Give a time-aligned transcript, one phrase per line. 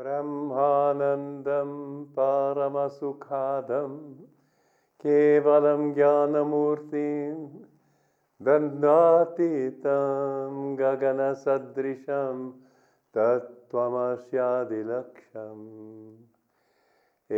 [0.00, 1.70] ब्रह्मानन्दं
[2.16, 3.94] परमसुखादं
[5.04, 7.38] केवलं ज्ञानमूर्तिं
[8.48, 9.96] दन्दातीतं
[10.80, 12.42] गगनसदृशं
[13.16, 15.64] तत्त्वमस्यादिलक्ष्यम्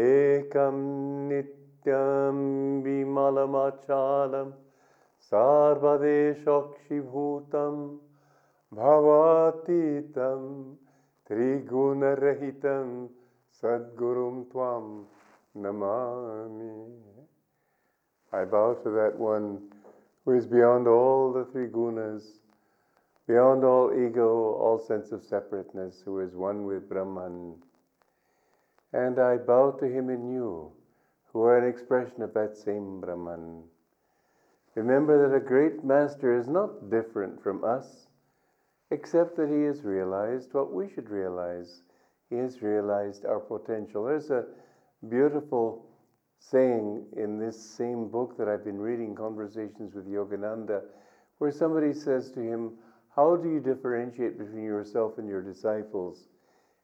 [0.06, 0.80] एकं
[1.28, 2.40] नित्यं
[2.82, 4.50] विमलमचालं
[5.30, 6.44] सर्वदेशोक्षिभूतं
[8.80, 10.44] भवातीतं
[11.27, 13.07] त्रिगुणरहितं
[13.61, 14.83] सद्गुरुं त्वां
[15.55, 16.91] namami.
[18.31, 19.69] I bow to that one
[20.25, 22.39] who is beyond all the three gunas,
[23.27, 27.61] beyond all ego, all sense of separateness, who is one with Brahman.
[28.91, 30.71] And I bow to him in you,
[31.31, 33.63] who are an expression of that same Brahman.
[34.75, 38.06] Remember that a great master is not different from us,
[38.90, 41.82] except that he has realized what we should realize.
[42.30, 44.04] He has realized our potential.
[44.04, 44.44] There's a
[45.08, 45.86] beautiful
[46.38, 50.82] saying in this same book that I've been reading, Conversations with Yogananda,
[51.38, 52.72] where somebody says to him,
[53.14, 56.28] How do you differentiate between yourself and your disciples?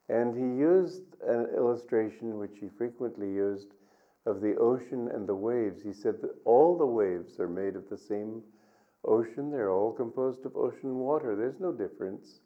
[0.08, 3.68] And he used an illustration which he frequently used
[4.26, 5.82] of the ocean and the waves.
[5.82, 8.42] He said that all the waves are made of the same
[9.06, 11.36] ocean, they're all composed of ocean water.
[11.36, 12.40] There's no difference.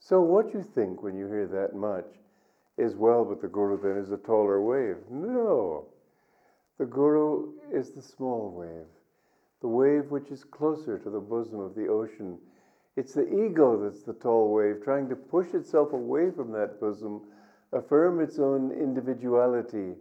[0.00, 2.06] So, what you think when you hear that much
[2.76, 4.96] is, well, but the Guru then is a taller wave.
[5.10, 5.86] No.
[6.78, 8.86] The Guru is the small wave,
[9.60, 12.38] the wave which is closer to the bosom of the ocean.
[12.94, 17.22] It's the ego that's the tall wave, trying to push itself away from that bosom,
[17.72, 19.94] affirm its own individuality.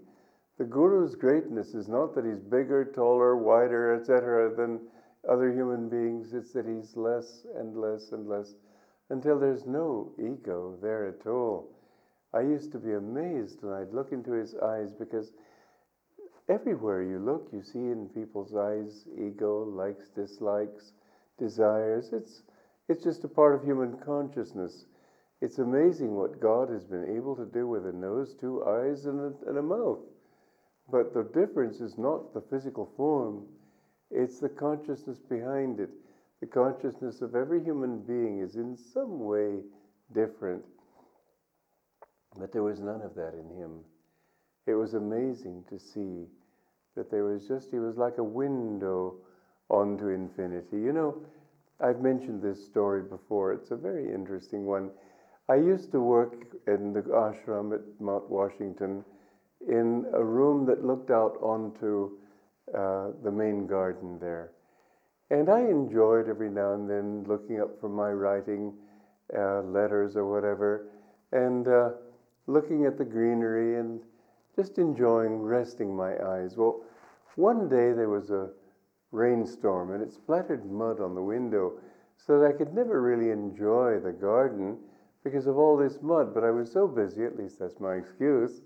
[0.60, 4.80] The Guru's greatness is not that he's bigger, taller, wider, etc., than
[5.30, 8.54] other human beings, it's that he's less and less and less
[9.10, 11.70] until there's no ego there at all.
[12.34, 15.32] I used to be amazed when I'd look into his eyes because
[16.50, 20.92] everywhere you look, you see in people's eyes ego, likes, dislikes,
[21.40, 22.10] desires.
[22.12, 22.44] It's,
[22.90, 24.86] it's just a part of human consciousness.
[25.42, 29.20] It's amazing what God has been able to do with a nose, two eyes, and
[29.20, 30.00] a, and a mouth.
[30.90, 33.46] But the difference is not the physical form,
[34.12, 35.90] it's the consciousness behind it.
[36.40, 39.62] The consciousness of every human being is in some way
[40.14, 40.64] different.
[42.38, 43.80] But there was none of that in him.
[44.68, 46.26] It was amazing to see
[46.96, 49.16] that there was just, he was like a window
[49.70, 50.78] onto infinity.
[50.78, 51.22] You know,
[51.80, 54.92] I've mentioned this story before, it's a very interesting one.
[55.50, 56.34] I used to work
[56.68, 59.06] in the ashram at Mount Washington
[59.68, 62.18] in a room that looked out onto
[62.76, 64.52] uh, the main garden there.
[65.30, 68.74] And I enjoyed every now and then looking up from my writing
[69.38, 70.88] uh, letters or whatever
[71.32, 71.90] and uh,
[72.48, 74.00] looking at the greenery and
[74.56, 76.56] just enjoying resting my eyes.
[76.56, 76.82] Well,
[77.36, 78.50] one day there was a
[79.12, 81.80] rainstorm and it splattered mud on the window
[82.18, 84.78] so that I could never really enjoy the garden
[85.24, 86.34] because of all this mud.
[86.34, 88.62] But I was so busy, at least that's my excuse,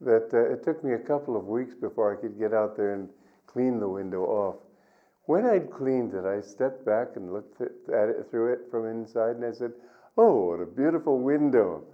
[0.00, 2.94] that uh, it took me a couple of weeks before I could get out there
[2.94, 3.08] and
[3.46, 4.56] clean the window off.
[5.26, 9.36] When I'd cleaned it, I stepped back and looked at it through it from inside
[9.36, 9.72] and I said,
[10.16, 11.84] Oh, what a beautiful window.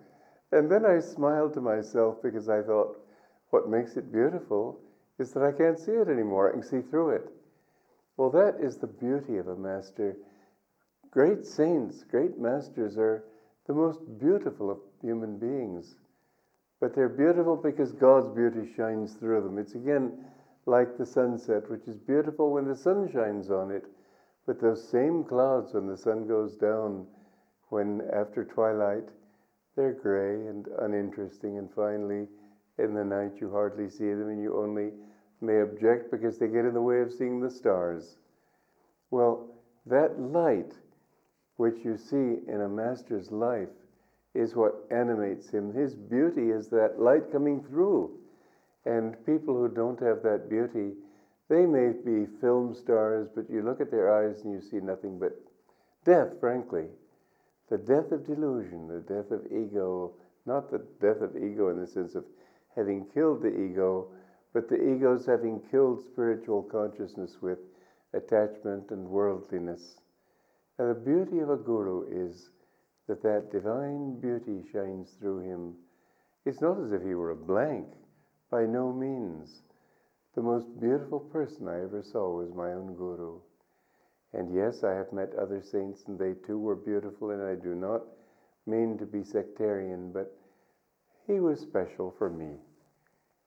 [0.51, 2.97] And then I smiled to myself because I thought,
[3.51, 4.81] what makes it beautiful
[5.19, 6.49] is that I can't see it anymore.
[6.49, 7.31] I can see through it.
[8.17, 10.17] Well, that is the beauty of a master.
[11.11, 13.25] Great saints, great masters are
[13.67, 15.97] the most beautiful of human beings.
[16.81, 19.59] But they're beautiful because God's beauty shines through them.
[19.59, 20.25] It's again
[20.69, 23.87] like the sunset, which is beautiful when the sun shines on it.
[24.47, 27.07] But those same clouds, when the sun goes down,
[27.71, 29.09] when after twilight,
[29.77, 31.57] they're gray and uninteresting.
[31.57, 32.29] And finally,
[32.79, 34.91] in the night, you hardly see them and you only
[35.41, 38.19] may object because they get in the way of seeing the stars.
[39.11, 39.49] Well,
[39.87, 40.73] that light
[41.57, 43.69] which you see in a master's life
[44.35, 45.73] is what animates him.
[45.73, 48.18] His beauty is that light coming through.
[48.89, 50.95] And people who don't have that beauty,
[51.51, 55.19] they may be film stars, but you look at their eyes and you see nothing
[55.19, 55.39] but
[56.07, 56.87] death, frankly.
[57.69, 60.15] The death of delusion, the death of ego,
[60.47, 62.25] not the death of ego in the sense of
[62.75, 64.09] having killed the ego,
[64.55, 67.59] but the ego's having killed spiritual consciousness with
[68.15, 69.99] attachment and worldliness.
[70.79, 72.49] And the beauty of a guru is
[73.07, 75.75] that that divine beauty shines through him.
[76.47, 77.87] It's not as if he were a blank,
[78.51, 79.63] by no means.
[80.35, 83.41] The most beautiful person I ever saw was my own guru.
[84.33, 87.75] And yes, I have met other saints, and they too were beautiful, and I do
[87.75, 88.03] not
[88.67, 90.37] mean to be sectarian, but
[91.27, 92.57] he was special for me.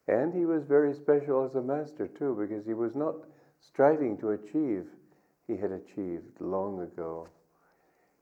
[0.07, 3.15] And he was very special as a master too, because he was not
[3.59, 4.87] striving to achieve,
[5.47, 7.27] he had achieved long ago.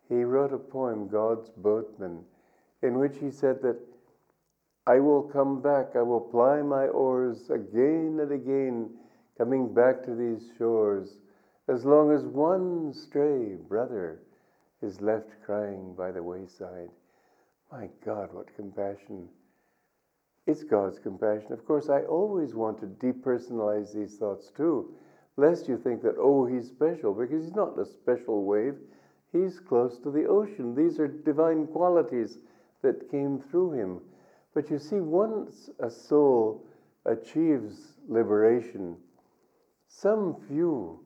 [0.10, 2.26] He wrote a poem, God's Boatman,
[2.82, 3.80] in which he said that
[4.90, 8.90] I will come back, I will ply my oars again and again,
[9.38, 11.20] coming back to these shores,
[11.68, 14.24] as long as one stray brother
[14.82, 16.90] is left crying by the wayside.
[17.72, 19.30] My God, what compassion!
[20.48, 21.54] It's God's compassion.
[21.54, 24.96] Of course, I always want to depersonalize these thoughts too,
[25.38, 28.74] lest you think that, oh, he's special, because he's not a special wave.
[29.32, 30.74] He's close to the ocean.
[30.74, 32.40] These are divine qualities
[32.82, 34.02] that came through him.
[34.60, 36.66] But you see, once a soul
[37.06, 38.98] achieves liberation,
[39.88, 41.00] some few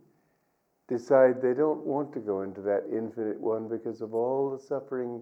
[0.87, 5.21] decide they don't want to go into that infinite one because of all the suffering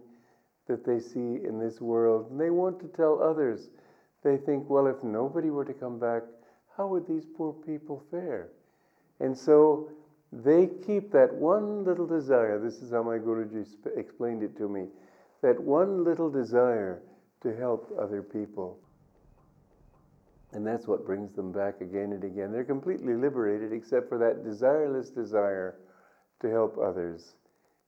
[0.69, 2.31] that they see in this world.
[2.31, 3.69] And they want to tell others
[4.23, 6.23] they think, well, if nobody were to come back,
[6.77, 8.47] how would these poor people fare?
[9.19, 9.91] And so
[10.31, 12.57] they keep that one little desire.
[12.59, 13.65] This is how my Guruji
[13.97, 14.85] explained it to me
[15.41, 17.01] that one little desire
[17.41, 18.77] to help other people.
[20.53, 22.51] And that's what brings them back again and again.
[22.51, 25.77] They're completely liberated except for that desireless desire
[26.41, 27.35] to help others.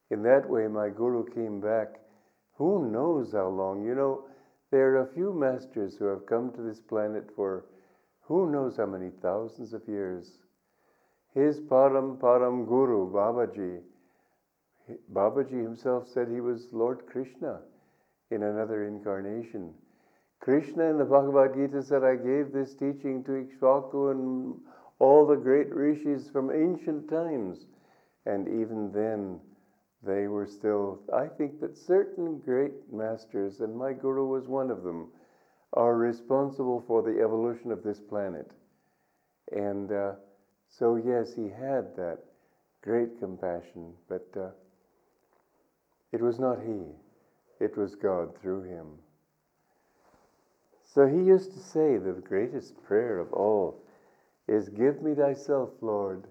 [0.09, 1.99] In that way, my Guru came back.
[2.57, 3.83] Who knows how long?
[3.83, 4.25] You know,
[4.71, 7.65] there are a few masters who have come to this planet for
[8.21, 10.39] who knows how many thousands of years.
[11.33, 13.81] His Param Param Guru, Babaji,
[15.11, 17.59] Babaji himself said he was Lord Krishna
[18.33, 19.73] in another incarnation.
[20.39, 24.55] Krishna in the Bhagavad Gita said, I gave this teaching to Ikshvaku and
[24.99, 27.65] all the great rishis from ancient times.
[28.25, 29.39] And even then,
[30.05, 34.83] they were still, I think that certain great masters, and my guru was one of
[34.83, 35.07] them,
[35.73, 38.51] are responsible for the evolution of this planet.
[39.51, 40.13] And uh,
[40.67, 42.19] so, yes, he had that
[42.81, 44.49] great compassion, but uh,
[46.11, 46.81] it was not he,
[47.63, 48.87] it was God through him.
[50.83, 53.81] So he used to say the greatest prayer of all
[54.47, 56.25] is, Give me thyself, Lord,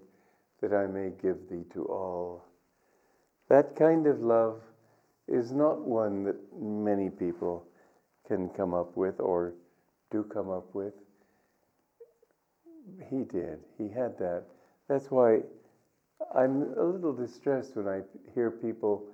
[0.61, 2.45] that I may give thee to all.
[3.49, 4.61] That kind of love
[5.27, 7.65] is not one that many people
[8.27, 9.53] can come up with or
[10.11, 10.93] do come up with.
[13.09, 13.59] He did.
[13.77, 14.43] He had that.
[14.87, 15.39] That's why
[16.35, 18.01] I'm a little distressed when I
[18.33, 19.07] hear people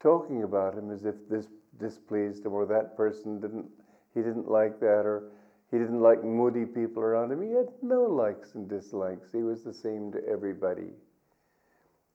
[0.00, 1.48] talking about him as if this
[1.78, 3.66] displeased him or that person didn't
[4.14, 5.30] he didn't like that or
[5.70, 7.42] he didn't like moody people around him.
[7.42, 9.32] He had no likes and dislikes.
[9.32, 10.90] He was the same to everybody.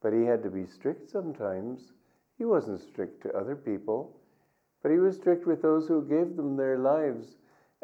[0.02, 1.92] But he had to be strict sometimes.
[2.38, 4.16] He wasn't strict to other people,
[4.82, 7.36] but he was strict with those who gave them their lives,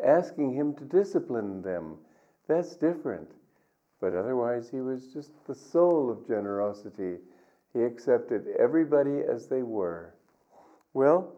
[0.01, 1.97] asking him to discipline them.
[2.47, 3.29] That's different.
[3.99, 7.17] But otherwise, he was just the soul of generosity.
[7.75, 10.15] He accepted everybody as they were.
[10.93, 11.35] Well,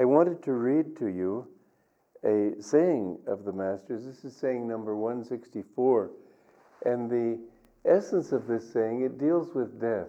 [0.00, 1.46] I wanted to read to you
[2.24, 4.06] a saying of the Masters.
[4.06, 6.10] This is saying number 164.
[6.86, 7.38] And the
[7.84, 10.08] essence of this saying, it deals with death.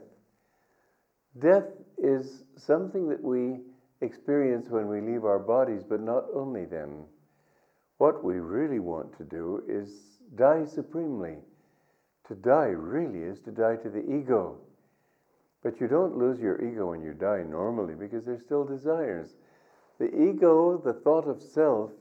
[1.37, 1.67] Death
[1.97, 3.59] is something that we
[3.99, 7.03] experience when we leave our bodies, but not only then.
[7.97, 9.89] What we really want to do is
[10.35, 11.35] die supremely.
[12.31, 14.55] To die really is to die to the ego.
[15.61, 19.35] But you don't lose your ego when you die normally because there's still desires.
[19.99, 21.91] The ego, the thought of self,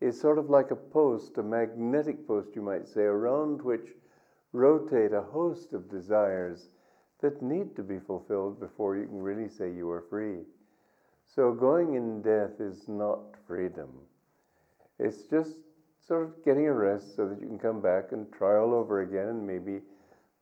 [0.00, 3.94] is sort of like a post, a magnetic post, you might say, around which
[4.52, 6.70] rotate a host of desires
[7.20, 10.40] that need to be fulfilled before you can really say you are free.
[11.24, 13.90] So going in death is not freedom.
[14.98, 15.54] It's just
[16.08, 19.02] sort of getting a rest so that you can come back and try all over
[19.02, 19.80] again and maybe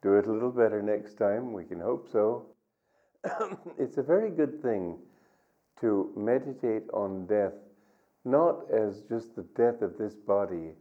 [0.03, 1.53] do it a little better next time.
[1.53, 2.47] We can hope so.
[3.79, 4.97] it's a very good thing
[5.81, 7.53] to meditate on death,
[8.25, 10.73] not as just the death of this body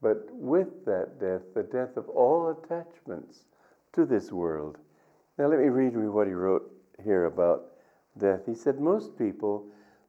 [0.00, 3.44] but with that death, the death of all attachments
[3.92, 4.78] to this world.
[5.38, 6.70] Now, let me read you what he wrote
[7.02, 7.72] here about
[8.16, 8.40] death.
[8.46, 9.66] He said, Most people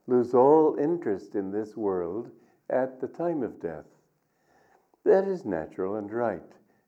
[0.08, 2.30] lose all interest in this world
[2.70, 3.86] at the time of death.
[5.06, 6.42] That is natural and right.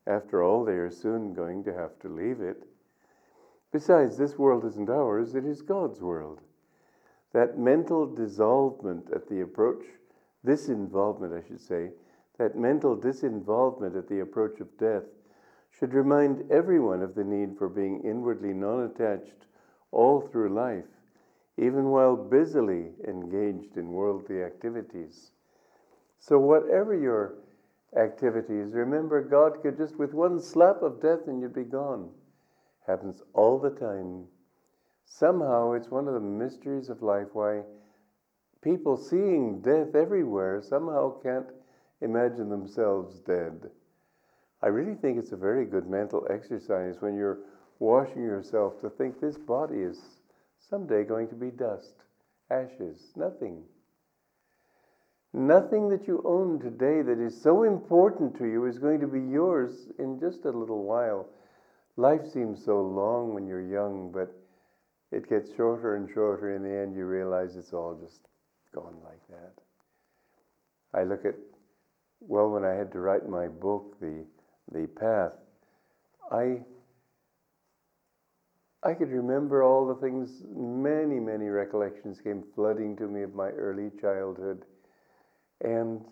[0.05, 2.63] After all, they are soon going to have to leave it.
[3.71, 6.41] Besides, this world isn't ours, it is God's world.
[7.33, 9.85] That mental dissolvement at the approach,
[10.43, 11.91] this involvement, I should say,
[12.37, 15.03] that mental disinvolvement at the approach of death
[15.69, 19.45] should remind everyone of the need for being inwardly non attached
[19.91, 20.89] all through life,
[21.57, 25.31] even while busily engaged in worldly activities.
[26.19, 27.35] So, whatever your
[27.97, 32.09] activities, remember God could just, with one slap of death, and you'd be gone.
[32.87, 34.25] Happens all the time.
[35.05, 37.61] Somehow, it's one of the mysteries of life why
[38.61, 41.47] people seeing death everywhere somehow can't
[42.01, 43.69] imagine themselves dead.
[44.61, 47.39] I really think it's a very good mental exercise when you're
[47.79, 49.99] washing yourself to think this body is
[50.59, 51.95] someday going to be dust,
[52.49, 53.63] ashes, nothing.
[55.33, 59.21] Nothing that you own today that is so important to you is going to be
[59.21, 61.29] yours in just a little while.
[61.95, 64.35] Life seems so long when you're young, but
[65.11, 66.53] it gets shorter and shorter.
[66.55, 68.21] In the end, you realize it's all just
[68.73, 69.53] gone like that.
[70.93, 71.35] I look at,
[72.19, 74.25] well, when I had to write my book, The,
[74.73, 75.31] the Path,
[76.29, 76.59] I,
[78.83, 83.49] I could remember all the things, many, many recollections came flooding to me of my
[83.49, 84.65] early childhood.
[85.63, 86.03] And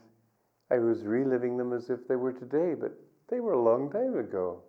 [0.72, 2.94] I was reliving them as if they were today, but
[3.30, 4.62] they were a long time ago.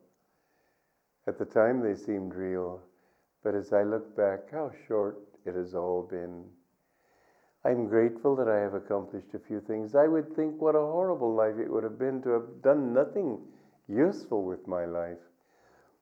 [1.26, 2.80] At the time, they seemed real,
[3.44, 6.44] but as I look back, how short it has all been.
[7.64, 9.94] I'm grateful that I have accomplished a few things.
[9.94, 13.38] I would think what a horrible life it would have been to have done nothing
[13.86, 15.18] useful with my life.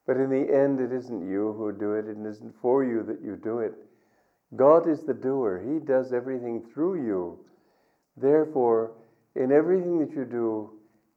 [0.07, 3.21] But in the end, it isn't you who do it, it isn't for you that
[3.21, 3.75] you do it.
[4.55, 7.45] God is the doer, He does everything through you.
[8.21, 8.93] Therefore,
[9.35, 10.71] in everything that you do,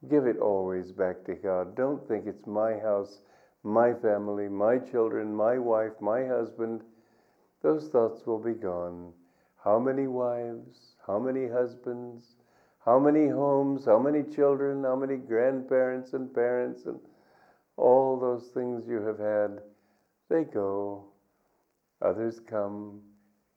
[0.09, 1.75] give it always back to God.
[1.75, 3.21] Don't think it's my house,
[3.63, 6.81] my family, my children, my wife, my husband.
[7.63, 9.13] Those thoughts will be gone.
[9.63, 10.95] How many wives?
[11.05, 12.35] How many husbands?
[12.85, 13.85] How many homes?
[13.85, 14.83] How many children?
[14.83, 16.85] How many grandparents and parents?
[16.85, 16.99] And
[17.77, 19.61] all those things you have had,
[20.29, 21.05] they go.
[22.01, 23.01] Others come.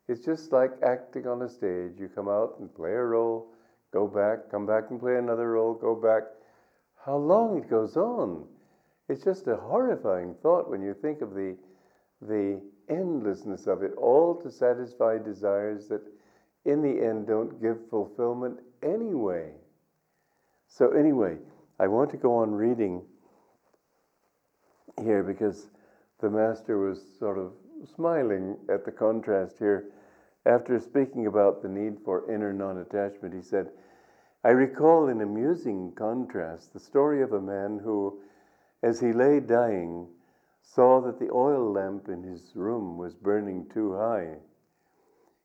[0.09, 1.93] It's just like acting on a stage.
[1.99, 3.53] You come out and play a role,
[3.93, 6.25] go back, come back and play another role, go back.
[7.05, 8.47] How long it goes on.
[9.09, 11.57] It's just a horrifying thought when you think of the,
[12.23, 16.01] the endlessness of it, all to satisfy desires that
[16.65, 19.53] in the end don't give fulfillment anyway.
[20.67, 21.37] So, anyway,
[21.79, 23.03] I want to go on reading
[25.03, 25.67] here because
[26.21, 27.53] the Master was sort of
[27.87, 29.91] smiling at the contrast here.
[30.47, 33.71] After speaking about the need for inner non attachment, he said,
[34.45, 38.21] I recall in amusing contrast the story of a man who,
[38.83, 40.07] as he lay dying,
[40.63, 44.37] saw that the oil lamp in his room was burning too high.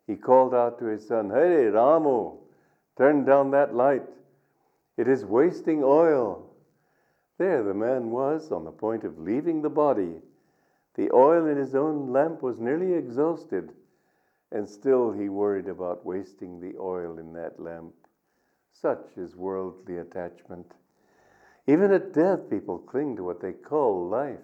[0.06, 2.38] He called out to his son, Hey, Ramu,
[2.98, 4.04] turn down that light.
[4.98, 6.50] It is wasting oil.
[7.38, 10.16] There the man was on the point of leaving the body.
[10.96, 13.74] The oil in his own lamp was nearly exhausted,
[14.52, 17.94] and still he worried about wasting the oil in that lamp.
[18.72, 20.74] Such is worldly attachment.
[21.68, 24.40] Even at death, people cling to what they call life.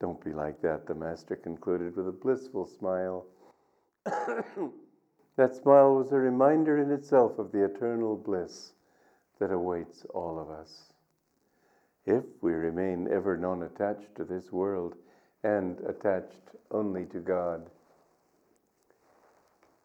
[0.00, 3.26] Don't be like that, the Master concluded with a blissful smile.
[4.04, 8.72] that smile was a reminder in itself of the eternal bliss
[9.38, 10.89] that awaits all of us.
[12.06, 14.94] If we remain ever non attached to this world
[15.44, 17.68] and attached only to God,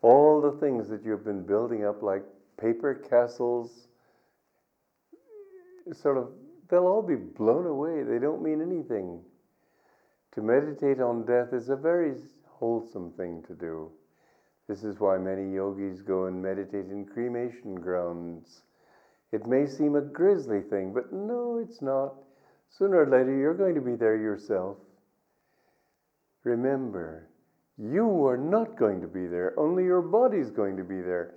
[0.02, 2.24] all the things that you've been building up, like
[2.58, 3.88] paper castles,
[5.94, 6.30] sort of,
[6.70, 8.04] they'll all be blown away.
[8.04, 9.22] They don't mean anything.
[10.34, 12.14] To meditate on death is a very
[12.46, 13.92] wholesome thing to do.
[14.68, 18.62] This is why many yogis go and meditate in cremation grounds.
[19.36, 22.14] It may seem a grisly thing, but no, it's not.
[22.70, 24.78] Sooner or later, you're going to be there yourself.
[26.46, 27.28] Remember,
[27.78, 31.34] you are not going to be there, only your body is going to be there.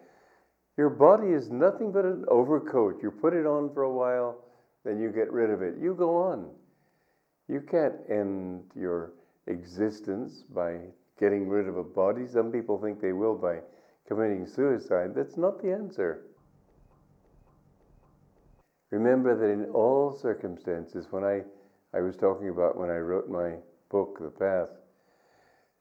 [0.76, 3.02] Your body is nothing but an overcoat.
[3.02, 4.44] You put it on for a while,
[4.84, 5.74] then you get rid of it.
[5.82, 6.50] You go on.
[7.48, 9.14] You can't end your
[9.48, 10.76] existence by
[11.18, 12.28] getting rid of a body.
[12.28, 13.58] Some people think they will by
[14.06, 15.16] committing suicide.
[15.16, 16.27] That's not the answer.
[18.90, 21.42] Remember that in all circumstances, when I,
[21.96, 23.56] I was talking about when I wrote my
[23.90, 24.70] book, The Path,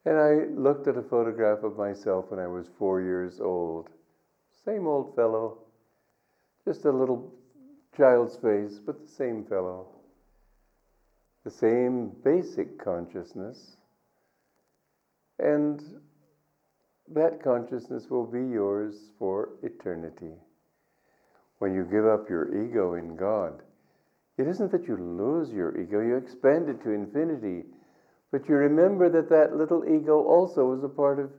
[0.06, 3.90] and I looked at a photograph of myself when I was four years old.
[4.66, 5.60] Same old fellow,
[6.66, 7.34] just a little
[7.96, 9.88] child's face, but the same fellow
[11.48, 13.78] the same basic consciousness,
[15.40, 15.82] and
[17.08, 20.34] that consciousness will be yours for eternity.
[21.60, 23.62] When you give up your ego in God,
[24.38, 27.64] it isn't that you lose your ego, you expand it to infinity,
[28.32, 31.32] but you remember that that little ego also was a part of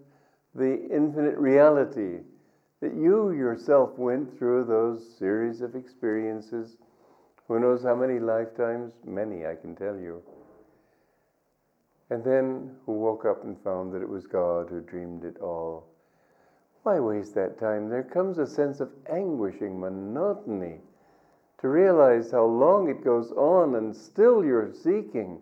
[0.54, 2.20] the infinite reality
[2.80, 6.76] that you yourself went through those series of experiences.
[7.46, 8.92] Who knows how many lifetimes?
[9.04, 10.22] Many, I can tell you.
[12.10, 15.88] And then who woke up and found that it was God who dreamed it all.
[16.82, 17.88] Why waste that time?
[17.88, 20.80] There comes a sense of anguishing monotony
[21.61, 25.40] to realize how long it goes on and still you're seeking.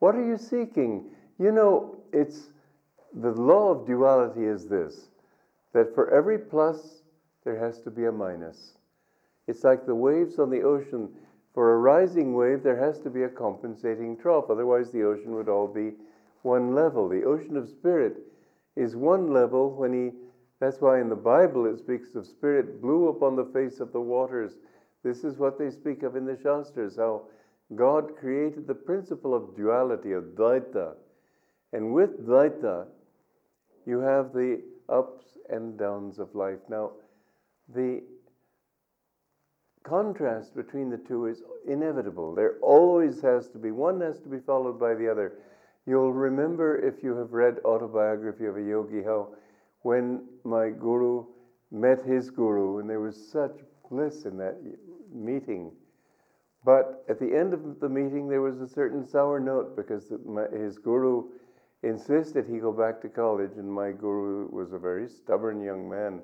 [0.00, 1.10] What are you seeking?
[1.38, 2.50] You know, it's
[3.14, 5.08] the law of duality is this
[5.72, 7.02] that for every plus,
[7.44, 8.74] there has to be a minus.
[9.46, 11.08] It's like the waves on the ocean.
[11.52, 14.50] For a rising wave, there has to be a compensating trough.
[14.50, 15.92] Otherwise, the ocean would all be
[16.42, 17.08] one level.
[17.08, 18.18] The ocean of spirit
[18.76, 20.12] is one level when he,
[20.64, 24.00] that's why in the Bible it speaks of spirit blew upon the face of the
[24.00, 24.52] waters.
[25.02, 27.24] This is what they speak of in the Shastras, how
[27.74, 30.94] God created the principle of duality, of Dvaita.
[31.74, 32.86] And with Dvaita,
[33.84, 36.60] you have the ups and downs of life.
[36.70, 36.92] Now,
[37.74, 38.02] the
[39.82, 42.34] contrast between the two is inevitable.
[42.34, 45.34] There always has to be, one has to be followed by the other.
[45.84, 49.28] You'll remember if you have read Autobiography of a Yogi how
[49.84, 51.24] when my guru
[51.70, 53.52] met his guru and there was such
[53.90, 54.56] bliss in that
[55.12, 55.70] meeting.
[56.64, 60.10] But at the end of the meeting, there was a certain sour note because
[60.52, 61.24] his guru
[61.82, 66.22] insisted he go back to college, and my guru was a very stubborn young man,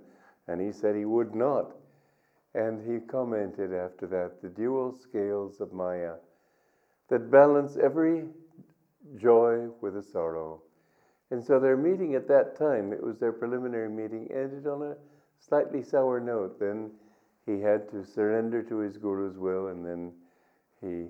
[0.48, 1.72] and he said he would not.
[2.54, 6.14] And he commented after that the dual scales of Maya
[7.10, 8.24] that balance every
[9.20, 10.62] joy with a sorrow.
[11.30, 14.96] And so their meeting at that time, it was their preliminary meeting, ended on a
[15.38, 16.58] slightly sour note.
[16.58, 16.90] Then
[17.46, 20.12] he had to surrender to his guru's will, and then
[20.80, 21.06] he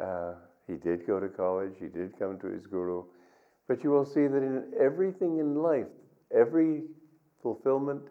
[0.00, 0.34] uh,
[0.66, 1.74] he did go to college.
[1.78, 3.04] He did come to his guru,
[3.68, 5.86] but you will see that in everything in life,
[6.34, 6.82] every
[7.42, 8.02] fulfillment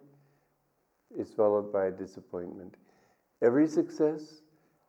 [1.18, 2.76] is followed by a disappointment.
[3.42, 4.42] Every success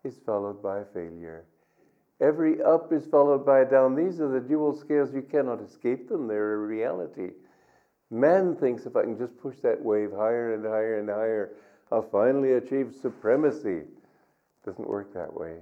[0.04, 1.44] is followed by a failure.
[2.20, 3.94] Every up is followed by a down.
[3.94, 5.14] These are the dual scales.
[5.14, 7.30] You cannot escape them, they're a reality.
[8.10, 11.52] Man thinks if I can just push that wave higher and higher and higher,
[11.90, 13.82] I'll finally achieve supremacy.
[14.64, 15.58] Doesn't work that way.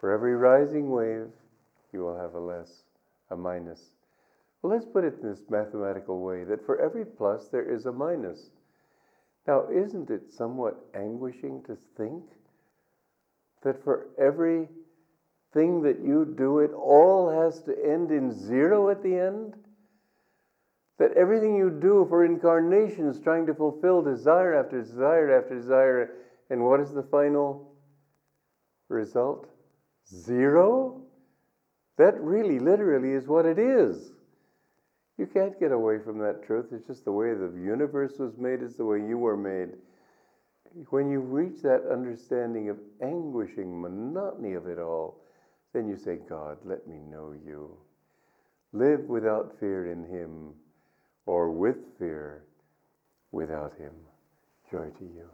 [0.00, 1.28] For every rising wave,
[1.92, 2.82] you will have a less
[3.30, 3.80] a minus.
[4.62, 7.92] Well, let's put it in this mathematical way that for every plus there is a
[7.92, 8.50] minus.
[9.46, 12.24] Now, isn't it somewhat anguishing to think
[13.62, 14.68] that for every
[15.52, 19.54] thing that you do, it all has to end in zero at the end?
[20.98, 26.14] That everything you do for incarnations trying to fulfill desire after desire after desire,
[26.50, 27.72] and what is the final
[28.88, 29.48] result?
[30.08, 31.02] Zero?
[31.98, 34.12] That really, literally, is what it is.
[35.18, 36.66] You can't get away from that truth.
[36.72, 39.70] It's just the way the universe was made, it's the way you were made.
[40.90, 45.22] When you reach that understanding of anguishing monotony of it all,
[45.76, 47.76] then you say, God, let me know you.
[48.72, 50.54] Live without fear in Him,
[51.26, 52.44] or with fear
[53.30, 53.92] without Him.
[54.70, 55.28] Joy to you.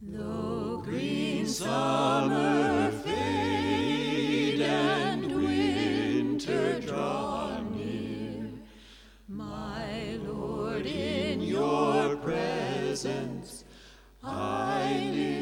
[0.00, 8.48] Though green summer fade and winter draw near,
[9.26, 13.64] my Lord, in your presence
[14.22, 15.35] I live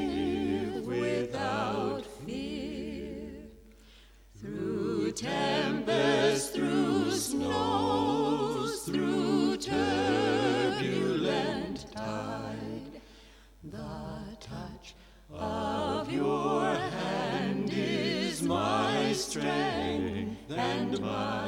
[21.04, 21.43] my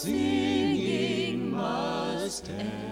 [0.00, 2.89] singing must end.